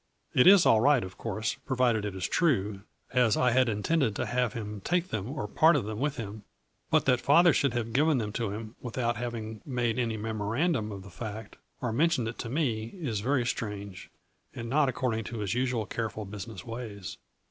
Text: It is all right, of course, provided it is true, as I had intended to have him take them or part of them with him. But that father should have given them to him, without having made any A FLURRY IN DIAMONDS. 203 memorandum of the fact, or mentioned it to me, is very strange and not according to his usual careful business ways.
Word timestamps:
It 0.33 0.47
is 0.47 0.65
all 0.65 0.81
right, 0.81 1.03
of 1.03 1.19
course, 1.19 1.57
provided 1.63 2.05
it 2.05 2.15
is 2.15 2.27
true, 2.27 2.81
as 3.13 3.37
I 3.37 3.51
had 3.51 3.69
intended 3.69 4.15
to 4.15 4.25
have 4.25 4.53
him 4.53 4.81
take 4.83 5.09
them 5.09 5.29
or 5.29 5.47
part 5.47 5.75
of 5.75 5.85
them 5.85 5.99
with 5.99 6.17
him. 6.17 6.41
But 6.89 7.05
that 7.05 7.21
father 7.21 7.53
should 7.53 7.73
have 7.75 7.93
given 7.93 8.17
them 8.17 8.31
to 8.31 8.49
him, 8.49 8.75
without 8.81 9.17
having 9.17 9.61
made 9.63 9.99
any 9.99 10.15
A 10.15 10.17
FLURRY 10.17 10.29
IN 10.63 10.71
DIAMONDS. 10.71 10.75
203 10.89 10.89
memorandum 10.89 10.91
of 10.91 11.03
the 11.03 11.11
fact, 11.15 11.57
or 11.83 11.93
mentioned 11.93 12.27
it 12.27 12.39
to 12.39 12.49
me, 12.49 12.95
is 12.99 13.19
very 13.19 13.45
strange 13.45 14.09
and 14.55 14.67
not 14.67 14.89
according 14.89 15.23
to 15.25 15.37
his 15.37 15.53
usual 15.53 15.85
careful 15.85 16.25
business 16.25 16.65
ways. 16.65 17.19